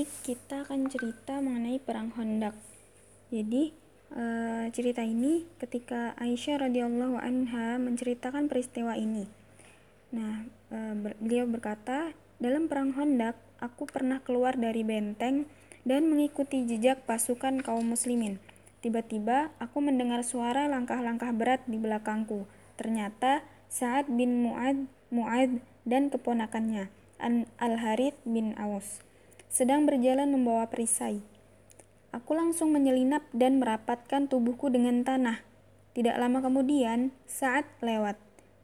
[0.00, 2.56] ini kita akan cerita mengenai perang Hondak.
[3.28, 3.68] Jadi
[4.08, 4.24] e,
[4.72, 9.28] cerita ini ketika Aisyah radhiyallahu anha menceritakan peristiwa ini.
[10.16, 10.78] Nah, e,
[11.20, 15.44] beliau berkata, dalam perang Hondak, aku pernah keluar dari benteng
[15.84, 18.40] dan mengikuti jejak pasukan kaum muslimin.
[18.80, 22.48] Tiba-tiba aku mendengar suara langkah-langkah berat di belakangku.
[22.80, 26.88] Ternyata Sa'ad bin Mu'ad, Mu'ad dan keponakannya,
[27.60, 29.04] Al-Harith bin Aus
[29.50, 31.18] sedang berjalan membawa perisai.
[32.14, 35.42] Aku langsung menyelinap dan merapatkan tubuhku dengan tanah.
[35.90, 38.14] Tidak lama kemudian, saat lewat,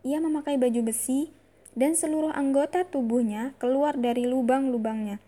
[0.07, 1.35] ia memakai baju besi
[1.75, 5.19] dan seluruh anggota tubuhnya keluar dari lubang-lubangnya.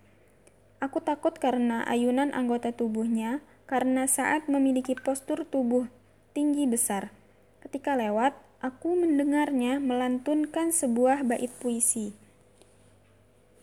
[0.78, 5.90] Aku takut karena ayunan anggota tubuhnya, karena saat memiliki postur tubuh
[6.32, 7.10] tinggi besar.
[7.58, 12.14] Ketika lewat, aku mendengarnya melantunkan sebuah bait puisi,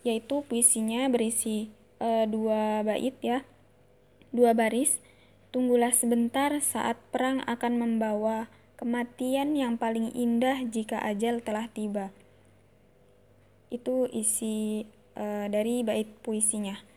[0.04, 3.44] yaitu puisinya berisi e, dua bait ya
[4.36, 5.00] dua baris
[5.56, 12.12] tunggulah sebentar saat perang akan membawa kematian yang paling indah jika ajal telah tiba
[13.72, 16.96] itu isi e, dari bait puisinya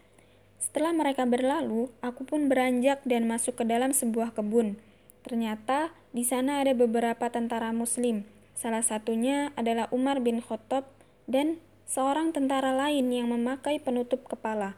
[0.58, 4.74] setelah mereka berlalu, aku pun beranjak dan masuk ke dalam sebuah kebun.
[5.22, 8.26] Ternyata di sana ada beberapa tentara Muslim.
[8.58, 10.90] Salah satunya adalah Umar bin Khattab
[11.30, 14.74] dan seorang tentara lain yang memakai penutup kepala.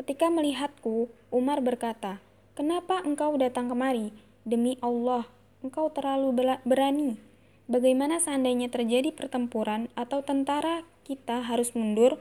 [0.00, 2.24] Ketika melihatku, Umar berkata,
[2.56, 4.16] "Kenapa engkau datang kemari?
[4.48, 5.28] Demi Allah,
[5.60, 7.20] engkau terlalu berani.
[7.68, 12.16] Bagaimana seandainya terjadi pertempuran atau tentara kita harus mundur?"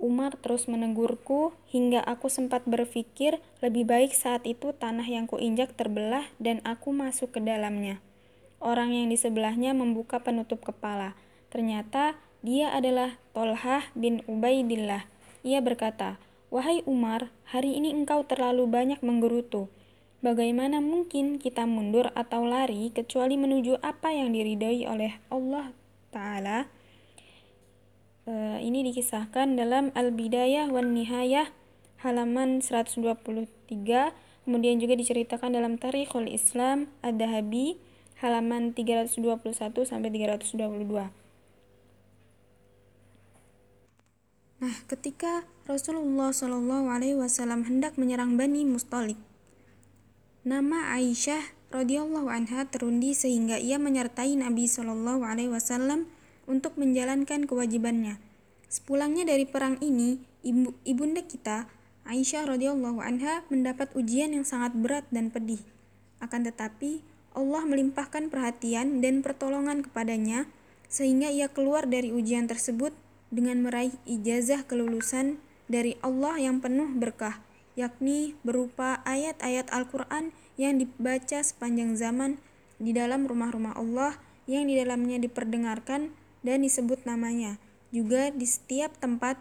[0.00, 6.24] Umar terus menegurku hingga aku sempat berpikir lebih baik saat itu tanah yang kuinjak terbelah
[6.40, 8.00] dan aku masuk ke dalamnya.
[8.64, 11.12] Orang yang di sebelahnya membuka penutup kepala.
[11.52, 15.04] Ternyata dia adalah Tolhah bin Ubaidillah.
[15.44, 16.16] Ia berkata,
[16.54, 19.66] Wahai Umar, hari ini engkau terlalu banyak menggerutu.
[20.22, 25.74] Bagaimana mungkin kita mundur atau lari kecuali menuju apa yang diridhoi oleh Allah
[26.14, 26.70] Ta'ala?
[28.30, 31.50] Uh, ini dikisahkan dalam Al-Bidayah wan Nihayah
[32.06, 33.02] halaman 123,
[34.46, 37.82] kemudian juga diceritakan dalam Tarikhul Islam Ad-Dahabi
[38.22, 39.10] halaman 321
[39.90, 41.23] sampai 322.
[44.64, 49.20] Nah, ketika Rasulullah Shallallahu Alaihi Wasallam hendak menyerang Bani Mustalik,
[50.40, 56.08] nama Aisyah radhiyallahu anha terundi sehingga ia menyertai Nabi Shallallahu Alaihi Wasallam
[56.48, 58.16] untuk menjalankan kewajibannya.
[58.72, 61.68] Sepulangnya dari perang ini, ibu, ibunda kita
[62.08, 65.60] Aisyah radhiyallahu anha mendapat ujian yang sangat berat dan pedih.
[66.24, 67.04] Akan tetapi,
[67.36, 70.48] Allah melimpahkan perhatian dan pertolongan kepadanya
[70.88, 72.96] sehingga ia keluar dari ujian tersebut
[73.32, 75.40] dengan meraih ijazah kelulusan
[75.70, 77.40] dari Allah yang penuh berkah,
[77.74, 82.38] yakni berupa ayat-ayat Al-Quran yang dibaca sepanjang zaman
[82.76, 86.12] di dalam rumah-rumah Allah yang di dalamnya diperdengarkan
[86.44, 87.56] dan disebut namanya,
[87.88, 89.40] juga di setiap tempat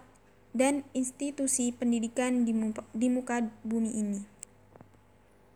[0.56, 4.22] dan institusi pendidikan di muka, di muka bumi ini.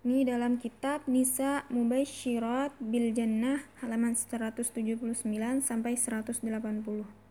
[0.08, 4.64] Ini dalam kitab Nisa Mubaishirat bil Jannah halaman 179
[5.62, 7.27] sampai 180.